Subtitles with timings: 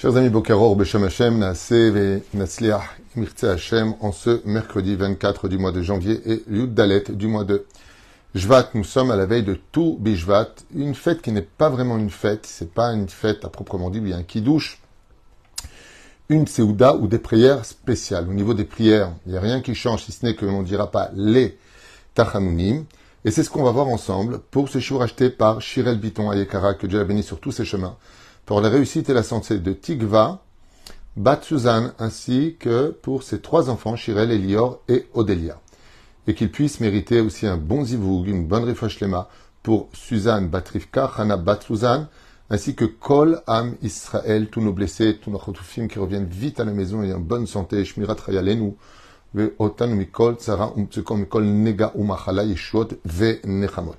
[0.00, 2.84] Chers amis Bokaror, Beshem Hashem, Naase ve Natsliach,
[3.16, 7.44] Mirtze Hashem, en ce mercredi 24 du mois de janvier et Yud Dalet du mois
[7.44, 7.66] de
[8.34, 8.70] Jvat.
[8.72, 12.08] Nous sommes à la veille de tout Bishvat, une fête qui n'est pas vraiment une
[12.08, 14.80] fête, c'est pas une fête à proprement dit, a un kidouche,
[16.30, 18.26] une Seouda ou des prières spéciales.
[18.26, 20.62] Au niveau des prières, il n'y a rien qui change, si ce n'est que l'on
[20.62, 21.58] ne dira pas les
[22.14, 22.86] Tachanunim.
[23.26, 26.72] Et c'est ce qu'on va voir ensemble pour ce jour acheté par Shirel Biton Ayekara,
[26.72, 27.98] que Dieu a béni sur tous ses chemins
[28.50, 30.42] pour la réussite et la santé de Tigva,
[31.16, 35.60] Bat Suzanne, ainsi que pour ses trois enfants, Shirel, Elior et Odelia.
[36.26, 39.28] Et qu'il puisse mériter aussi un bon zivoug, une bonne lema
[39.62, 42.08] pour Suzanne Batrivka, Hana Bat Suzanne,
[42.50, 46.64] ainsi que Kol Am Israël, tous nos blessés, tous nos chotoufim qui reviennent vite à
[46.64, 48.74] la maison et en bonne santé, Shmirat Rayalenu,
[49.32, 50.36] Mikol
[50.76, 53.94] Umtsukom Mikol Nega Umachala Yeshot Ve Nechamot.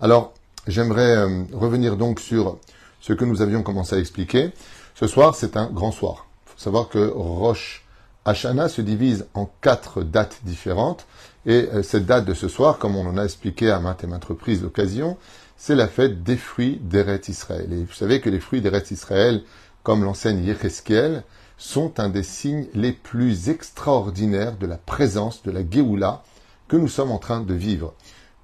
[0.00, 0.34] Alors,
[0.68, 2.60] j'aimerais euh, revenir donc sur
[3.08, 4.50] ce que nous avions commencé à expliquer.
[4.94, 6.26] Ce soir, c'est un grand soir.
[6.46, 7.86] Il faut savoir que Rosh
[8.26, 11.06] Hashanah se divise en quatre dates différentes.
[11.46, 14.06] Et euh, cette date de ce soir, comme on en a expliqué à maintes et
[14.06, 15.16] maintes reprises d'occasion,
[15.56, 17.72] c'est la fête des fruits d'Eretz Israël.
[17.72, 19.42] Et vous savez que les fruits d'Eretz Israël,
[19.82, 21.24] comme l'enseigne Yecheskiel,
[21.56, 26.22] sont un des signes les plus extraordinaires de la présence de la Géoula
[26.68, 27.94] que nous sommes en train de vivre.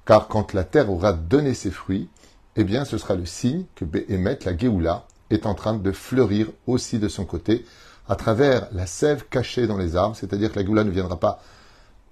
[0.07, 2.09] Car quand la terre aura donné ses fruits,
[2.57, 6.49] eh bien ce sera le signe que Behemet, la Géoula, est en train de fleurir
[6.67, 7.65] aussi de son côté,
[8.09, 11.41] à travers la sève cachée dans les arbres, c'est-à-dire que la Géoula ne viendra pas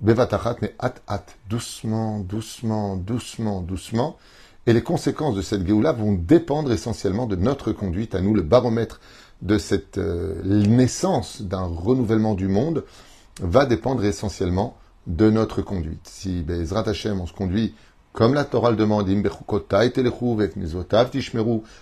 [0.00, 4.16] Bevatachat, mais at at, doucement, doucement, doucement, doucement.
[4.66, 8.42] Et les conséquences de cette Géoula vont dépendre essentiellement de notre conduite, à nous, le
[8.42, 9.00] baromètre
[9.42, 12.84] de cette euh, naissance d'un renouvellement du monde
[13.40, 14.76] va dépendre essentiellement
[15.06, 16.00] de notre conduite.
[16.04, 17.74] Si Bezrat Hashem, on se conduit
[18.12, 19.08] comme la Torah le demande,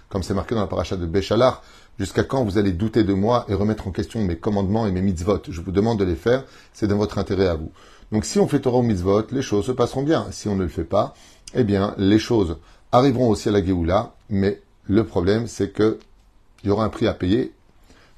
[0.09, 1.63] comme c'est marqué dans la paracha de Béchalar,
[1.99, 5.03] jusqu'à quand vous allez douter de moi et remettre en question mes commandements et mes
[5.03, 5.43] mitzvot?
[5.49, 7.71] Je vous demande de les faire, c'est dans votre intérêt à vous.
[8.13, 10.27] Donc si on fait Torah ou mitzvot, les choses se passeront bien.
[10.31, 11.15] Si on ne le fait pas,
[11.55, 12.59] eh bien, les choses
[12.93, 15.99] arriveront aussi à la Géoula, mais le problème, c'est que
[16.63, 17.53] il y aura un prix à payer,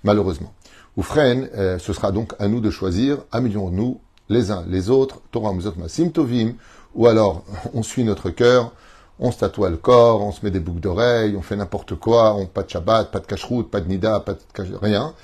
[0.04, 0.52] malheureusement.
[0.96, 5.52] Ou euh, ce sera donc à nous de choisir, améliorons-nous les uns les autres, Torah
[5.52, 6.54] Mitzvot Masim Tovim,
[6.94, 7.44] ou alors,
[7.74, 8.72] on suit notre cœur,
[9.18, 12.34] on se tatoue le corps, on se met des boucles d'oreilles, on fait n'importe quoi,
[12.34, 15.14] on pas de Shabbat, pas de cacheroute, pas de nida, pas de rien.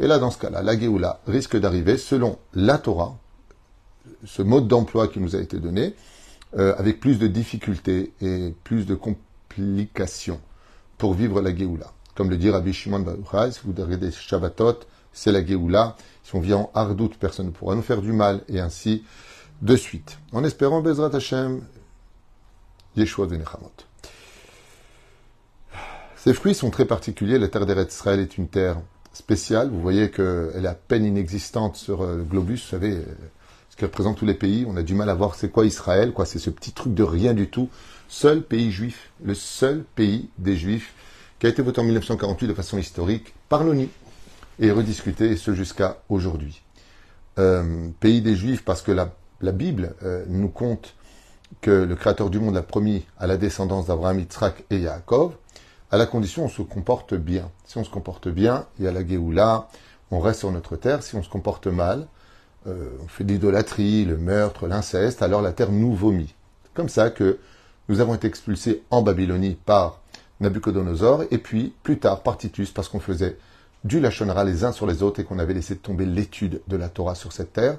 [0.00, 3.14] Et là, dans ce cas-là, la Géoula risque d'arriver selon la Torah,
[4.24, 5.94] ce mode d'emploi qui nous a été donné,
[6.58, 10.40] euh, avec plus de difficultés et plus de complications
[10.98, 11.92] pour vivre la Géoula.
[12.14, 14.80] Comme le dit Rabbi Shimon Baruchai, si vous regardez des Shabbatot,
[15.12, 15.96] c'est la Géoula.
[16.24, 19.04] Si on vient en hardoute, personne ne pourra nous faire du mal, et ainsi
[19.62, 21.62] de suite, en espérant Bezrat Hashem,
[22.96, 23.72] Yeshua Venechamot.
[26.16, 27.38] Ces fruits sont très particuliers.
[27.38, 28.76] La terre d'Eretz Israël est une terre
[29.12, 29.70] spéciale.
[29.70, 32.62] Vous voyez qu'elle est à peine inexistante sur euh, le globus.
[32.62, 33.04] Vous savez, euh,
[33.70, 34.64] ce qui représente tous les pays.
[34.68, 36.26] On a du mal à voir c'est quoi Israël, quoi.
[36.26, 37.68] C'est ce petit truc de rien du tout.
[38.08, 40.94] Seul pays juif, le seul pays des juifs
[41.38, 43.88] qui a été voté en 1948 de façon historique par l'ONU
[44.60, 46.62] et rediscuté, et ce jusqu'à aujourd'hui.
[47.38, 50.94] Euh, pays des juifs parce que la la Bible euh, nous compte
[51.60, 55.34] que le Créateur du monde a promis à la descendance d'Abraham, Yitzhak et Yaakov,
[55.90, 57.50] à la condition on se comporte bien.
[57.66, 59.68] Si on se comporte bien, il y a la Géoula,
[60.10, 61.02] on reste sur notre terre.
[61.02, 62.06] Si on se comporte mal,
[62.66, 66.34] euh, on fait de l'idolâtrie, le meurtre, l'inceste, alors la terre nous vomit.
[66.74, 67.38] Comme ça que
[67.88, 70.00] nous avons été expulsés en Babylonie par
[70.40, 73.36] Nabucodonosor, et puis plus tard par Titus, parce qu'on faisait
[73.84, 76.88] du lachonara les uns sur les autres et qu'on avait laissé tomber l'étude de la
[76.88, 77.78] Torah sur cette terre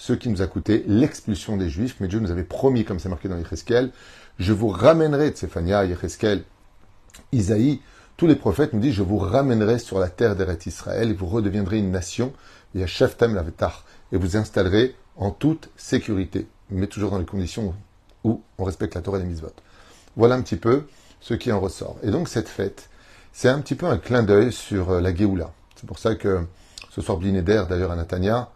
[0.00, 1.96] ce qui nous a coûté l'expulsion des Juifs.
[2.00, 3.90] Mais Dieu nous avait promis, comme c'est marqué dans Yecheskel,
[4.38, 6.42] je vous ramènerai, Tsefania, Yecheskel,
[7.32, 7.82] Isaïe,
[8.16, 11.26] tous les prophètes nous disent, je vous ramènerai sur la terre d'Eret Israël et vous
[11.26, 12.32] redeviendrez une nation,
[12.74, 17.74] et à Sheftem Lavetar, et vous installerez en toute sécurité, mais toujours dans les conditions
[18.24, 19.52] où on respecte la Torah et les mitzvot.
[20.16, 20.86] Voilà un petit peu
[21.20, 21.98] ce qui en ressort.
[22.02, 22.88] Et donc cette fête,
[23.34, 25.52] c'est un petit peu un clin d'œil sur euh, la Géoula.
[25.76, 26.46] C'est pour ça que
[26.88, 28.50] ce soir, Blinéder, d'ailleurs à Natania,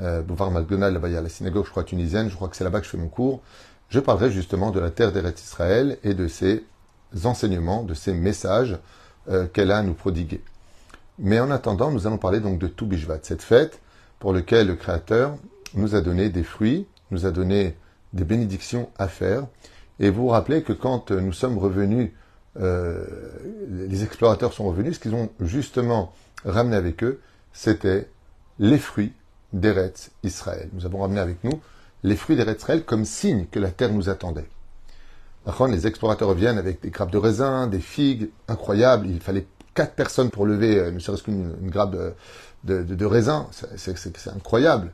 [0.00, 2.56] euh, Bouvard Malgonal, là-bas il y a la synagogue, je crois, tunisienne, je crois que
[2.56, 3.40] c'est là-bas que je fais mon cours,
[3.88, 6.64] je parlerai justement de la terre d'Eretz Israël et de ses
[7.24, 8.78] enseignements, de ses messages
[9.28, 10.42] euh, qu'elle a à nous prodiguer.
[11.18, 13.80] Mais en attendant, nous allons parler donc de Toubishvat, cette fête
[14.18, 15.36] pour laquelle le Créateur
[15.74, 17.76] nous a donné des fruits, nous a donné
[18.12, 19.46] des bénédictions à faire.
[20.00, 22.12] Et vous vous rappelez que quand nous sommes revenus,
[22.60, 23.04] euh,
[23.68, 26.12] les explorateurs sont revenus, ce qu'ils ont justement
[26.44, 27.20] ramené avec eux,
[27.52, 28.08] c'était
[28.58, 29.12] les fruits
[29.52, 30.68] d'Eretz Israël.
[30.72, 31.60] Nous avons ramené avec nous
[32.02, 34.48] les fruits d'Eretz Israël comme signe que la terre nous attendait.
[35.68, 39.06] Les explorateurs reviennent avec des grappes de raisin, des figues, incroyables.
[39.08, 41.96] Il fallait quatre personnes pour lever euh, ne serait-ce qu'une une grappe
[42.64, 43.48] de, de, raisin.
[43.76, 44.92] C'est incroyable.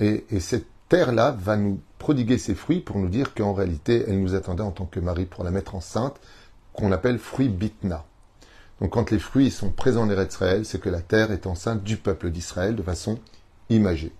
[0.00, 4.20] Et, et cette terre-là va nous prodiguer ses fruits pour nous dire qu'en réalité, elle
[4.20, 6.16] nous attendait en tant que mari pour la mettre enceinte,
[6.72, 8.04] qu'on appelle fruit bitna.
[8.80, 11.96] Donc quand les fruits sont présents en Israël, c'est que la terre est enceinte du
[11.96, 13.18] peuple d'Israël de façon
[13.70, 14.12] imagée.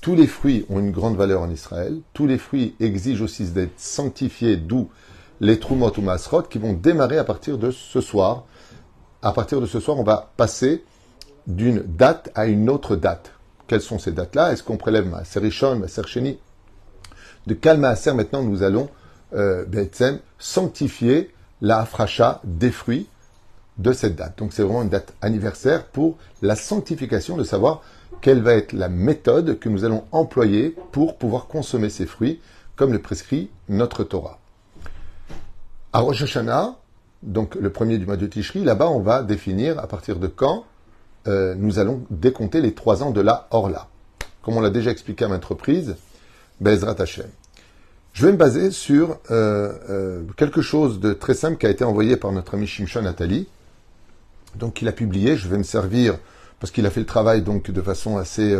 [0.00, 2.00] Tous les fruits ont une grande valeur en Israël.
[2.12, 4.90] Tous les fruits exigent aussi d'être sanctifiés, d'où
[5.40, 8.44] les trumot ou masrot qui vont démarrer à partir de ce soir.
[9.22, 10.84] À partir de ce soir, on va passer
[11.46, 13.32] d'une date à une autre date.
[13.66, 14.52] Quelles sont ces dates-là?
[14.52, 16.38] Est-ce qu'on prélève ma Rishon, ma Sheni?
[17.46, 18.88] De quel Maaser maintenant nous allons
[19.34, 19.64] euh,
[20.38, 21.30] sanctifier
[21.60, 23.06] la afracha des fruits
[23.78, 24.38] de cette date?
[24.38, 27.82] Donc c'est vraiment une date anniversaire pour la sanctification, de savoir
[28.24, 32.40] quelle va être la méthode que nous allons employer pour pouvoir consommer ces fruits,
[32.74, 34.38] comme le prescrit notre Torah.
[35.92, 36.74] À Rosh Hashanah,
[37.22, 40.64] donc le premier du mois de Tishri, là-bas on va définir à partir de quand
[41.28, 43.88] euh, nous allons décompter les trois ans de la Orla.
[44.40, 45.96] Comme on l'a déjà expliqué à maintes reprises,
[46.62, 47.28] Bezrat Hashem.
[48.14, 51.84] Je vais me baser sur euh, euh, quelque chose de très simple qui a été
[51.84, 53.48] envoyé par notre ami Shimshon Nathalie.
[54.56, 56.16] Donc il a publié, je vais me servir,
[56.64, 58.56] parce qu'il a fait le travail donc de façon assez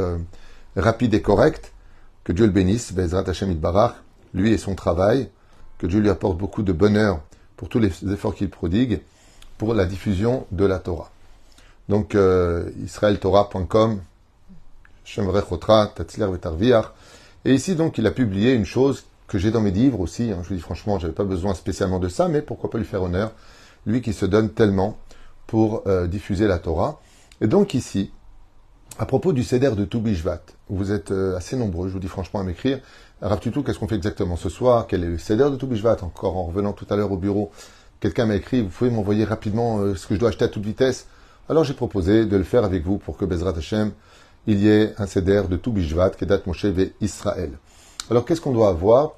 [0.76, 1.72] rapide et correcte.
[2.22, 3.94] Que Dieu le bénisse, Bezrat Hashem Itbarach,
[4.34, 5.30] lui et son travail.
[5.78, 7.22] Que Dieu lui apporte beaucoup de bonheur
[7.56, 9.00] pour tous les efforts qu'il prodigue
[9.56, 11.10] pour la diffusion de la Torah.
[11.88, 14.02] Donc, euh, israeltorah.com,
[17.46, 20.30] et ici, donc, il a publié une chose que j'ai dans mes livres aussi.
[20.30, 20.40] Hein.
[20.42, 23.02] je vous dis franchement, j'avais pas besoin spécialement de ça, mais pourquoi pas lui faire
[23.02, 23.32] honneur,
[23.86, 24.98] lui qui se donne tellement
[25.46, 27.00] pour euh, diffuser la Torah.
[27.40, 28.12] Et donc ici,
[28.98, 32.40] à propos du Seder de Toubishvat, vous êtes euh, assez nombreux, je vous dis franchement,
[32.40, 32.80] à m'écrire.
[33.40, 34.86] tout qu'est-ce qu'on fait exactement ce soir?
[34.86, 35.98] Quel est le Seder de Toubishvat?
[36.02, 37.50] Encore en revenant tout à l'heure au bureau,
[38.00, 40.64] quelqu'un m'a écrit, vous pouvez m'envoyer rapidement euh, ce que je dois acheter à toute
[40.64, 41.06] vitesse
[41.46, 43.92] alors j'ai proposé de le faire avec vous pour que Bezrat Hashem,
[44.46, 47.50] il y ait un CDR de tout Bishvat, Kedat Moshe ve Israël.
[48.10, 49.12] Alors qu'est-ce qu'on doit avoir?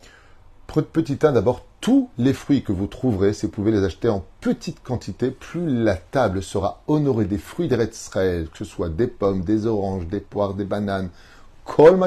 [0.92, 4.24] Petit 1, d'abord, tous les fruits que vous trouverez, si vous pouvez les acheter en
[4.40, 9.06] petite quantité, plus la table sera honorée des fruits d'Eretz Israël, que ce soit des
[9.06, 11.10] pommes, des oranges, des poires, des bananes,
[11.64, 11.98] kol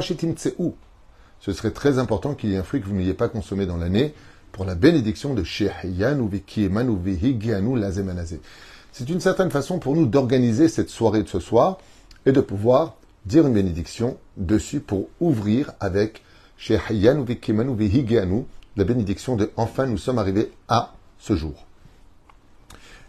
[0.57, 0.75] où
[1.39, 3.77] Ce serait très important qu'il y ait un fruit que vous n'ayez pas consommé dans
[3.77, 4.13] l'année
[4.51, 6.29] pour la bénédiction de Shehiyan ou.
[8.91, 11.77] C'est une certaine façon pour nous d'organiser cette soirée de ce soir
[12.25, 12.95] et de pouvoir
[13.25, 16.23] dire une bénédiction dessus pour ouvrir avec
[16.57, 18.45] chez Hayyan ou
[18.75, 21.65] la bénédiction de enfin nous sommes arrivés à ce jour.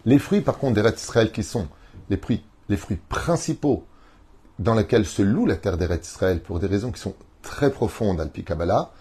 [0.05, 1.69] Les fruits par contre d'Eretz Israël qui sont
[2.09, 3.85] les fruits, principaux
[4.59, 8.21] dans lesquels se loue la terre d'Eretz Israël pour des raisons qui sont très profondes,
[8.21, 8.93] Alpi Kabbalah.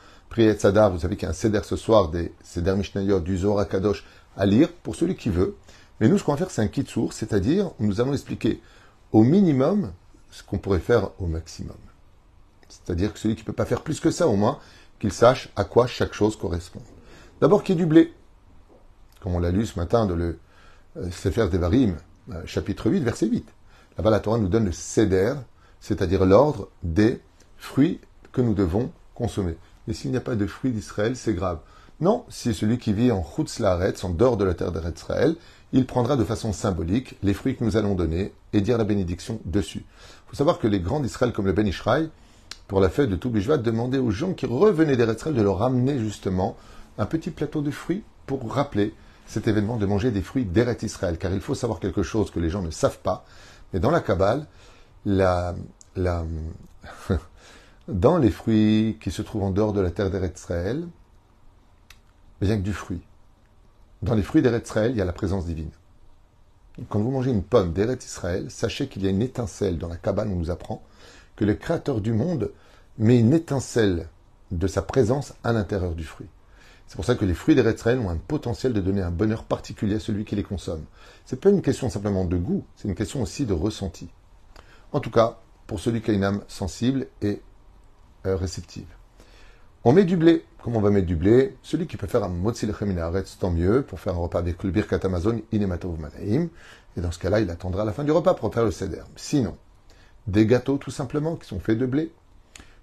[0.58, 3.68] Sadar, vous savez qu'il y a un Seder ce soir, des Seder Mishnayot, du Zohar
[3.68, 4.06] Kadosh
[4.38, 5.56] à lire pour celui qui veut.
[6.00, 8.62] Mais nous, ce qu'on va faire, c'est un kit source, c'est-à-dire, nous allons expliquer
[9.12, 9.92] au minimum
[10.32, 11.76] ce qu'on pourrait faire au maximum.
[12.70, 14.60] C'est-à-dire que celui qui ne peut pas faire plus que ça, au moins,
[15.00, 16.82] qu'il sache à quoi chaque chose correspond.
[17.42, 18.14] D'abord, qu'il y ait du blé.
[19.22, 20.40] Comme on l'a lu ce matin dans le
[20.98, 21.96] euh, Sefer Devarim,
[22.32, 23.46] euh, chapitre 8, verset 8.
[23.98, 25.34] Là-bas, la Torah nous donne le seder,
[25.80, 27.22] c'est-à-dire l'ordre des
[27.58, 28.00] fruits
[28.32, 29.58] que nous devons consommer.
[29.88, 31.60] Mais s'il n'y a pas de fruits d'Israël, c'est grave.
[32.00, 35.36] Non, si celui qui vit en Chutz en dehors de la terre d'Israël,
[35.74, 39.40] il prendra de façon symbolique les fruits que nous allons donner et dire la bénédiction
[39.46, 39.80] dessus.
[39.80, 42.10] Il faut savoir que les grands d'Israël, comme le Ben Ishraï,
[42.70, 46.56] pour la fête de Toubishvat, demandaient aux gens qui revenaient d'Israël de leur ramener justement
[47.00, 48.94] un petit plateau de fruits pour rappeler
[49.26, 51.18] cet événement de manger des fruits d'Eret Israël.
[51.18, 53.26] Car il faut savoir quelque chose que les gens ne savent pas,
[53.74, 54.46] mais dans la Kabbale,
[57.88, 60.88] dans les fruits qui se trouvent en dehors de la terre d'Eret Israël,
[62.42, 63.02] il n'y a que du fruit.
[64.04, 65.72] Dans les fruits d'Eretz Israël, il y a la présence divine.
[66.88, 69.98] Quand vous mangez une pomme d'Eretz Israël, sachez qu'il y a une étincelle dans la
[69.98, 70.84] cabane on nous apprend
[71.40, 72.52] que le Créateur du monde
[72.98, 74.10] met une étincelle
[74.52, 76.28] de sa présence à l'intérieur du fruit.
[76.86, 79.46] C'est pour ça que les fruits d'Eretz Israël ont un potentiel de donner un bonheur
[79.46, 80.84] particulier à celui qui les consomme.
[81.26, 84.10] Ce n'est pas une question simplement de goût, c'est une question aussi de ressenti.
[84.92, 87.42] En tout cas, pour celui qui a une âme sensible et
[88.26, 88.88] euh, réceptive.
[89.86, 90.44] On met du blé.
[90.62, 91.56] Comment on va mettre du blé?
[91.64, 94.72] Celui qui peut faire un motzi minaretz, tant mieux, pour faire un repas avec le
[94.72, 96.50] birkat Amazon, inematov manaim.
[96.98, 99.04] Et dans ce cas-là, il attendra la fin du repas pour faire le seder.
[99.16, 99.56] Sinon,
[100.30, 102.12] des gâteaux tout simplement qui sont faits de blé,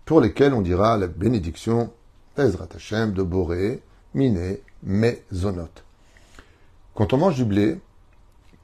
[0.04, 1.92] pour lesquels on dira la bénédiction
[2.36, 3.82] Ezrat Hashem de Boré,
[4.14, 5.68] Miné, Mezonot.
[6.94, 7.80] Quand on mange du blé,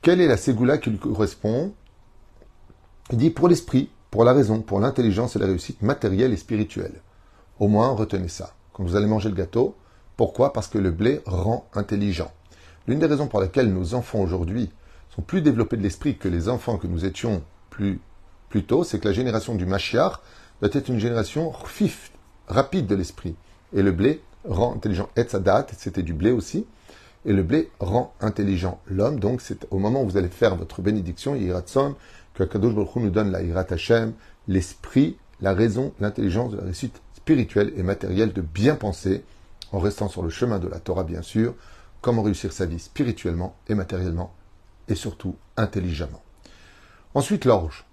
[0.00, 1.72] quelle est la ségoula qui lui correspond?
[3.10, 7.00] Il dit pour l'esprit, pour la raison, pour l'intelligence et la réussite matérielle et spirituelle.
[7.58, 8.54] Au moins, retenez ça.
[8.72, 9.76] Quand vous allez manger le gâteau,
[10.16, 10.52] pourquoi?
[10.52, 12.32] Parce que le blé rend intelligent.
[12.86, 14.70] L'une des raisons pour lesquelles nos enfants aujourd'hui
[15.14, 18.00] sont plus développés de l'esprit que les enfants que nous étions plus,
[18.52, 20.20] plus tôt, c'est que la génération du Mashiach
[20.60, 22.12] doit être une génération fif,
[22.48, 23.34] rapide de l'esprit.
[23.72, 25.08] Et le blé rend intelligent.
[25.16, 26.66] Etzadat, c'était du blé aussi.
[27.24, 29.18] Et le blé rend intelligent l'homme.
[29.18, 31.94] Donc, c'est au moment où vous allez faire votre bénédiction, Yiratson,
[32.34, 34.12] que Kadosh Baruch Hu nous donne la Yirat Hashem,
[34.48, 39.24] l'esprit, la raison, l'intelligence la réussite spirituelle et matérielle de bien penser,
[39.72, 41.54] en restant sur le chemin de la Torah, bien sûr,
[42.02, 44.34] comment réussir sa vie spirituellement et matériellement,
[44.88, 46.22] et surtout intelligemment.
[47.14, 47.86] Ensuite, l'orge.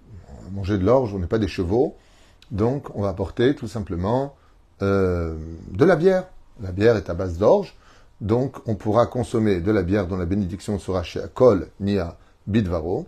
[0.52, 1.96] Manger de l'orge, on n'est pas des chevaux,
[2.52, 4.36] donc on va apporter tout simplement
[4.82, 5.38] euh,
[5.72, 6.26] de la bière.
[6.62, 7.76] La bière est à base d'orge,
[8.22, 13.06] donc on pourra consommer de la bière dont la bénédiction sera chez Akol Nia Bidvaro,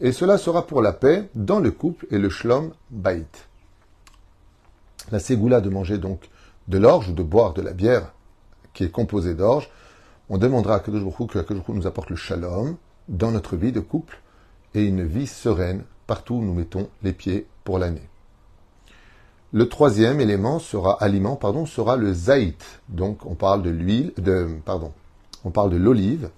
[0.00, 3.26] et cela sera pour la paix dans le couple et le shlom bait.
[5.10, 6.30] La ségoula de manger donc
[6.68, 8.12] de l'orge ou de boire de la bière
[8.72, 9.70] qui est composée d'orge,
[10.28, 12.76] on demandera à Kadosh que Kadosh nous apporte le shalom
[13.08, 14.20] dans notre vie de couple
[14.74, 18.08] et une vie sereine partout où nous mettons les pieds pour l'année.
[19.52, 22.80] Le troisième élément sera aliment, pardon, sera le zaït.
[22.88, 24.92] Donc on parle de l'huile, de pardon,
[25.44, 26.30] on parle de l'olive,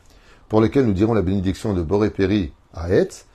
[0.48, 2.12] pour lequel nous dirons la bénédiction de Boré
[2.74, 3.26] à Etz.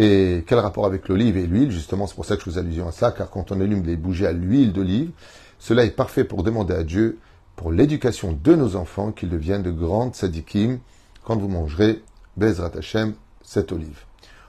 [0.00, 1.70] Et quel rapport avec l'olive et l'huile?
[1.70, 3.96] Justement, c'est pour ça que je vous allusion à ça, car quand on allume les
[3.96, 5.10] bougies à l'huile d'olive,
[5.58, 7.18] cela est parfait pour demander à Dieu,
[7.56, 10.78] pour l'éducation de nos enfants, qu'ils deviennent de grandes sadikim
[11.24, 12.02] quand vous mangerez
[12.36, 14.07] Bezrat Hashem, cette olive.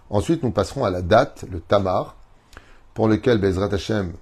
[0.09, 2.15] Ensuite, nous passerons à la date, le tamar,
[2.93, 4.13] pour lequel Bezrat Hashem,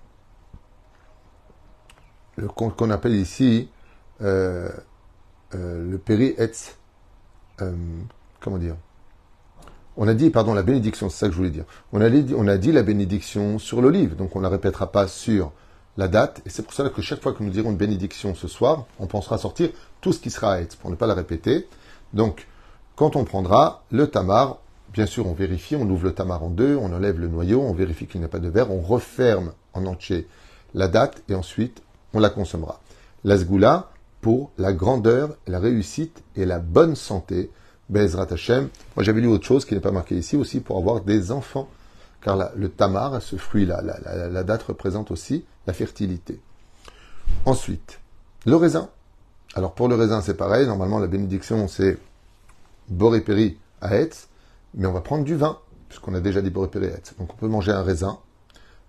[2.55, 3.69] qu'on appelle ici
[4.21, 4.69] euh,
[5.55, 6.75] euh, le péri etz,
[7.61, 7.73] euh,
[8.39, 8.75] comment dire?
[9.95, 11.65] On a dit, pardon, la bénédiction, c'est ça que je voulais dire.
[11.91, 14.91] On a dit, on a dit la bénédiction sur l'olive, donc on ne la répétera
[14.91, 15.51] pas sur
[15.95, 18.47] la date, et c'est pour cela que chaque fois que nous dirons une bénédiction ce
[18.47, 19.69] soir, on pensera sortir
[20.01, 21.67] tout ce qui sera etz, pour ne pas la répéter.
[22.13, 22.47] Donc,
[22.95, 24.59] quand on prendra le tamar,
[24.93, 27.73] bien sûr, on vérifie, on ouvre le tamar en deux, on enlève le noyau, on
[27.73, 30.27] vérifie qu'il n'y a pas de verre, on referme en entier
[30.73, 31.81] la date et ensuite
[32.13, 32.81] on la consommera.
[33.23, 33.91] La sgoula
[34.21, 37.51] pour la grandeur, la réussite et la bonne santé.
[37.89, 38.69] Bezrat Hashem.
[38.95, 41.69] Moi, j'avais lu autre chose qui n'est pas marqué ici aussi pour avoir des enfants.
[42.21, 46.41] Car le tamar, ce fruit-là, la, date représente aussi la fertilité.
[47.45, 47.99] Ensuite,
[48.45, 48.89] le raisin.
[49.53, 50.65] Alors pour le raisin, c'est pareil.
[50.65, 51.97] Normalement, la bénédiction, c'est
[52.89, 54.27] Borépéri à Etz,
[54.77, 55.57] mais on va prendre du vin,
[55.89, 57.15] puisqu'on a déjà Etz.
[57.19, 58.19] Donc on peut manger un raisin,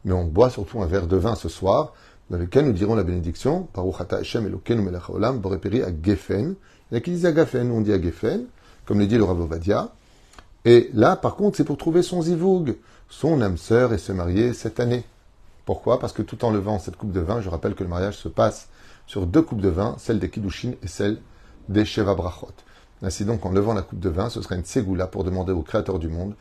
[0.04, 1.94] mais on boit surtout un verre de vin ce soir,
[2.30, 6.54] dans lequel nous dirons la bénédiction, Baruchata Hashem Elokeinu Melech à Geffen.
[6.90, 8.44] Il y a qui disent à Geffen, on dit à Geffen,
[8.84, 9.92] comme le dit le Rav Ovadia.
[10.64, 12.76] Et là, par contre, c'est pour trouver son zivoug,
[13.08, 15.04] son âme sœur, et se marier cette année.
[15.64, 15.98] Pourquoi?
[15.98, 18.28] Parce que tout en levant cette coupe de vin, je rappelle que le mariage se
[18.28, 18.68] passe
[19.06, 21.18] sur deux coupes de vin, celle des Kiddushin et celle
[21.70, 22.14] des Sheva.
[23.02, 25.62] Ainsi donc, en levant la coupe de vin, ce sera une ségoula pour demander au
[25.62, 26.34] Créateur du monde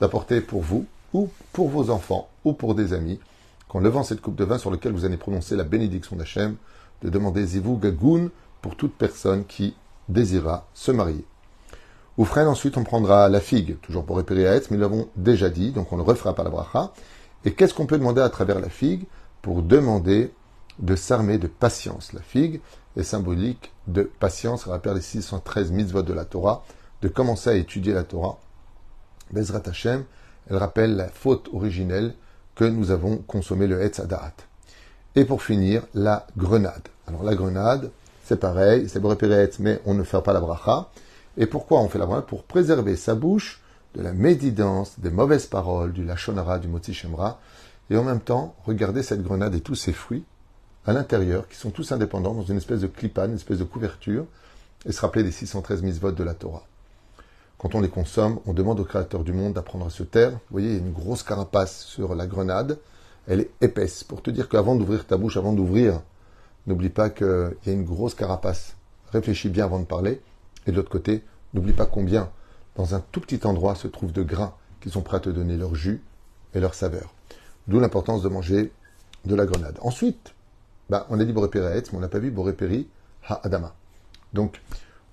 [0.00, 3.20] d'apporter pour vous, ou pour vos enfants, ou pour des amis,
[3.68, 6.56] qu'en levant cette coupe de vin sur laquelle vous allez prononcer la bénédiction d'Hachem,
[7.02, 9.74] de demander Zivou Gagoun pour toute personne qui
[10.08, 11.24] désira se marier.
[12.18, 15.72] Ou ensuite, on prendra la figue, toujours pour réparer à mais nous l'avons déjà dit,
[15.72, 16.92] donc on ne refera pas la bracha.
[17.44, 19.04] Et qu'est-ce qu'on peut demander à travers la figue
[19.40, 20.32] Pour demander
[20.78, 22.12] de s'armer de patience.
[22.12, 22.60] La figue,
[22.96, 26.64] est symbolique de patience, rappelle les 613 mitzvot de la Torah,
[27.00, 28.38] de commencer à étudier la Torah.
[29.32, 30.04] Bezrat Hashem,
[30.48, 32.14] elle rappelle la faute originelle
[32.54, 34.00] que nous avons consommé le Hetz
[35.14, 36.88] Et pour finir, la grenade.
[37.06, 37.90] Alors la grenade,
[38.24, 40.90] c'est pareil, c'est repérer mais on ne fait pas la bracha.
[41.36, 42.22] Et pourquoi on fait la bracha?
[42.22, 43.62] Pour préserver sa bouche
[43.94, 47.40] de la médidance, des mauvaises paroles, du lachonara, du moti shemra,
[47.90, 50.24] et en même temps, regarder cette grenade et tous ses fruits
[50.86, 54.26] à l'intérieur, qui sont tous indépendants, dans une espèce de clipane, une espèce de couverture,
[54.86, 56.64] et se rappeler des 613 votes de la Torah.
[57.58, 60.32] Quand on les consomme, on demande au Créateur du monde d'apprendre à se taire.
[60.32, 62.78] Vous voyez, il y a une grosse carapace sur la grenade.
[63.28, 64.02] Elle est épaisse.
[64.02, 66.00] Pour te dire qu'avant d'ouvrir ta bouche, avant d'ouvrir,
[66.66, 68.74] n'oublie pas qu'il y a une grosse carapace.
[69.12, 70.20] Réfléchis bien avant de parler.
[70.66, 71.22] Et de l'autre côté,
[71.54, 72.30] n'oublie pas combien,
[72.74, 75.56] dans un tout petit endroit, se trouvent de grains qui sont prêts à te donner
[75.56, 76.02] leur jus
[76.54, 77.14] et leur saveur.
[77.68, 78.72] D'où l'importance de manger
[79.24, 79.78] de la grenade.
[79.82, 80.34] Ensuite,
[80.92, 82.86] bah, on a dit Borépéri mais on n'a pas vu Borépéri
[83.26, 83.74] Ha Adama.
[84.34, 84.60] Donc,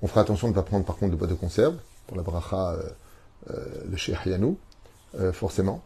[0.01, 2.23] on fera attention de ne pas prendre par contre de bois de conserve pour la
[2.23, 2.89] bracha, euh,
[3.51, 4.57] euh, le Sheikh Yanou,
[5.17, 5.81] euh, forcément.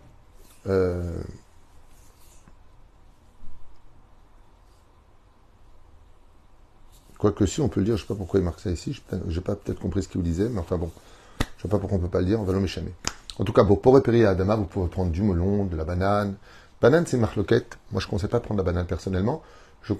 [7.19, 9.00] Quoique si, on peut le dire, je ne sais pas pourquoi il marque ça ici,
[9.12, 10.89] je n'ai pas peut-être compris ce qu'il disait, mais enfin bon,
[11.39, 12.93] je ne sais pas pourquoi on ne peut pas le dire, on va le méchamer.
[13.38, 16.33] En tout cas, pour Borépéri à Adama, vous pouvez prendre du melon, de la banane.
[16.81, 17.77] Banane, c'est marloquette.
[17.91, 19.43] Moi, je ne conseille pas de prendre la banane personnellement
[19.84, 19.94] je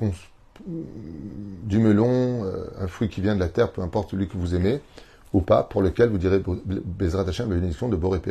[0.68, 4.56] du melon, euh, un fruit qui vient de la terre, peu importe celui que vous
[4.56, 4.82] aimez,
[5.34, 8.22] ou pas, pour lequel vous direz Bezrat Hashem, bénédiction de Boré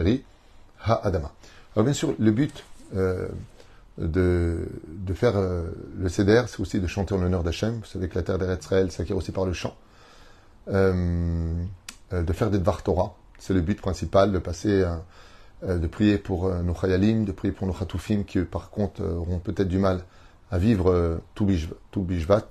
[0.85, 1.33] Ha Adama.
[1.75, 2.65] Alors bien sûr, le but
[2.97, 3.29] euh,
[3.99, 5.65] de, de, faire euh,
[5.99, 7.81] le Seder, c'est aussi de chanter en l'honneur d'Hachem.
[7.81, 9.77] Vous savez que la terre d'Eretz s'acquiert aussi par le chant.
[10.69, 14.87] De faire des Dvar Torah, c'est le but principal, de passer,
[15.67, 19.67] de prier pour nos Chayalim, de prier pour nos Khatoufim, qui par contre auront peut-être
[19.67, 20.05] du mal
[20.53, 21.45] à vivre tout
[22.03, 22.47] Bishvat,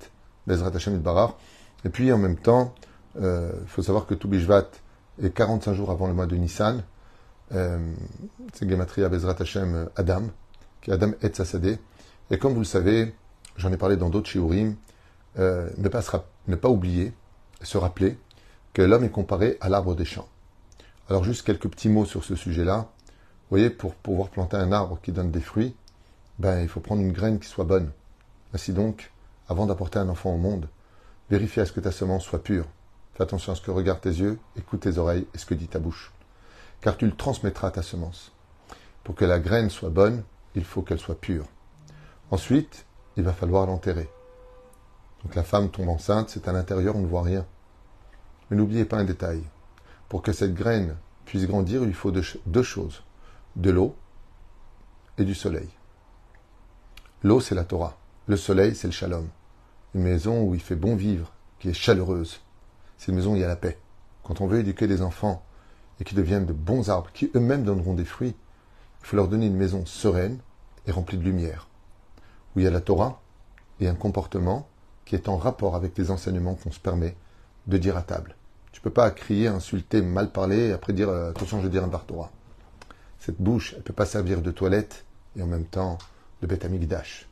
[0.46, 1.38] Bezrat Hashem Barar.
[1.86, 2.74] Et puis en même temps,
[3.16, 4.68] il faut savoir que tout Bishvat
[5.22, 6.82] est 45 jours avant le mois de Nissan.
[7.50, 10.24] c'est Gematria Bezrat Hashem Adam
[10.82, 11.78] qui est Adam et Sassadeh.
[12.30, 13.14] Et comme vous le savez,
[13.56, 14.76] j'en ai parlé dans d'autres shiurim,
[15.38, 16.02] euh, ne, pas
[16.48, 17.12] ne pas oublier,
[17.62, 18.18] se rappeler
[18.74, 20.28] que l'homme est comparé à l'arbre des champs.
[21.08, 22.90] Alors juste quelques petits mots sur ce sujet-là.
[23.08, 25.74] Vous voyez, pour pouvoir planter un arbre qui donne des fruits,
[26.42, 27.92] ben, il faut prendre une graine qui soit bonne.
[28.52, 29.12] Ainsi donc,
[29.48, 30.68] avant d'apporter un enfant au monde,
[31.30, 32.66] vérifie à ce que ta semence soit pure.
[33.14, 35.68] Fais attention à ce que regardent tes yeux, écoute tes oreilles et ce que dit
[35.68, 36.12] ta bouche.
[36.80, 38.32] Car tu le transmettras ta semence.
[39.04, 40.24] Pour que la graine soit bonne,
[40.56, 41.46] il faut qu'elle soit pure.
[42.32, 44.10] Ensuite, il va falloir l'enterrer.
[45.22, 47.46] Donc la femme tombe enceinte, c'est à l'intérieur, on ne voit rien.
[48.50, 49.44] Mais n'oubliez pas un détail.
[50.08, 53.04] Pour que cette graine puisse grandir, il faut deux, choses.
[53.54, 53.94] De l'eau
[55.18, 55.68] et du soleil.
[57.24, 57.96] L'eau, c'est la Torah.
[58.26, 59.28] Le soleil, c'est le shalom.
[59.94, 62.40] Une maison où il fait bon vivre, qui est chaleureuse.
[62.98, 63.78] C'est une maison où il y a la paix.
[64.24, 65.44] Quand on veut éduquer des enfants
[66.00, 68.34] et qu'ils deviennent de bons arbres, qui eux-mêmes donneront des fruits,
[69.00, 70.38] il faut leur donner une maison sereine
[70.88, 71.68] et remplie de lumière,
[72.54, 73.20] où il y a la Torah
[73.78, 74.66] et un comportement
[75.04, 77.16] qui est en rapport avec les enseignements qu'on se permet
[77.68, 78.34] de dire à table.
[78.72, 81.70] Tu ne peux pas crier, insulter, mal parler et après dire euh, attention, je vais
[81.70, 82.32] dire un bar Torah.
[83.20, 85.04] Cette bouche, elle ne peut pas servir de toilette
[85.36, 85.98] et en même temps
[86.42, 87.28] de bête amigdash.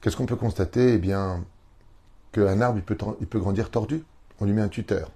[0.00, 0.94] Qu'est-ce qu'on peut constater?
[0.94, 1.44] Eh bien,
[2.32, 4.04] qu'un arbre, il peut, il grandir tordu.
[4.40, 5.10] On lui met un tuteur.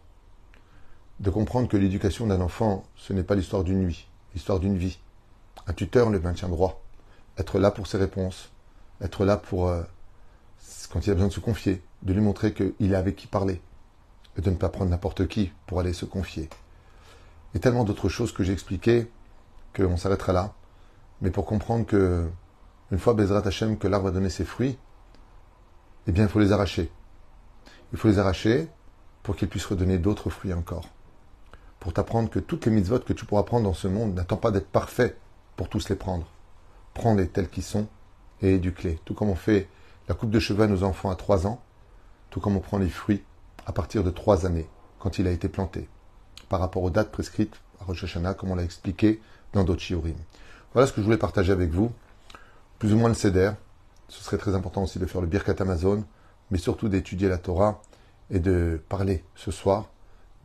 [1.19, 4.99] De comprendre que l'éducation d'un enfant, ce n'est pas l'histoire d'une nuit, l'histoire d'une vie.
[5.67, 6.83] Un tuteur le maintient droit.
[7.39, 8.51] Être là pour ses réponses.
[9.01, 9.83] Être là pour, euh,
[10.91, 13.61] quand il a besoin de se confier, de lui montrer qu'il a avec qui parler.
[14.37, 16.49] Et de ne pas prendre n'importe qui pour aller se confier.
[17.55, 19.11] Et tellement d'autres choses que j'ai expliquées
[19.75, 20.55] qu'on s'arrêtera là.
[21.21, 22.29] Mais pour comprendre que,
[22.91, 24.79] une fois Bezrat Hashem, que l'arbre va donner ses fruits,
[26.07, 26.91] eh bien, il faut les arracher.
[27.93, 28.69] Il faut les arracher
[29.23, 30.89] pour qu'il puisse redonner d'autres fruits encore.
[31.79, 34.51] Pour t'apprendre que toutes les mitzvot que tu pourras prendre dans ce monde n'attend pas
[34.51, 35.17] d'être parfait
[35.57, 36.27] pour tous les prendre.
[36.95, 37.87] Prends-les tels qu'ils sont
[38.43, 38.99] et éduque-les.
[39.05, 39.69] Tout comme on fait
[40.09, 41.63] la coupe de cheveux à nos enfants à 3 ans,
[42.31, 43.23] tout comme on prend les fruits
[43.67, 45.89] à partir de 3 années, quand il a été planté,
[46.49, 49.21] par rapport aux dates prescrites à Rosh Hashanah, comme on l'a expliqué
[49.53, 50.17] dans d'autres shiurim.
[50.73, 51.93] Voilà ce que je voulais partager avec vous.
[52.81, 53.53] Plus ou moins le céder.
[54.09, 56.03] Ce serait très important aussi de faire le Birkat Amazon,
[56.51, 57.83] mais surtout d'étudier la Torah
[58.31, 59.91] et de parler ce soir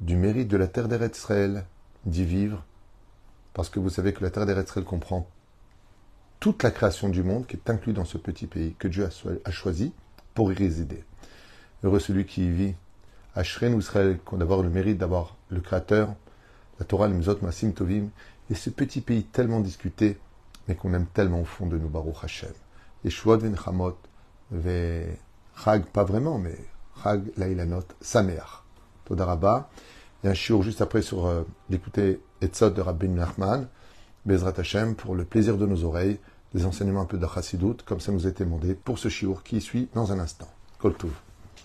[0.01, 1.65] du mérite de la terre d'Eretz Israël,
[2.05, 2.63] d'y vivre,
[3.53, 5.29] parce que vous savez que la terre d'Eretzrel comprend
[6.41, 9.07] toute la création du monde qui est inclue dans ce petit pays que Dieu
[9.45, 9.93] a choisi
[10.33, 11.05] pour y résider.
[11.83, 12.75] Heureux celui qui y vit.
[13.33, 16.13] Ashren Israël, qu'on a le mérite d'avoir le Créateur,
[16.79, 18.09] la Torah, le Mzot, Masim Tovim,
[18.49, 20.17] et ce petit pays tellement discuté,
[20.67, 22.53] mais qu'on aime tellement au fond de nous, Baruch Hashem.
[23.03, 23.97] Yeshuot ven Chamot,
[24.51, 25.05] ve
[25.63, 26.57] Chag, pas vraiment, mais
[27.03, 28.63] Chag Lailanot, Sameach.
[29.05, 29.69] Todaraba.
[30.23, 33.67] Il y a un shiur juste après sur euh, l'écouter Etzot de Rabbi Nachman,
[34.25, 36.19] Bezrat Hashem, pour le plaisir de nos oreilles,
[36.53, 39.61] des enseignements un peu de comme ça nous a été demandé pour ce shiur qui
[39.61, 40.47] suit dans un instant.
[40.79, 40.95] Kol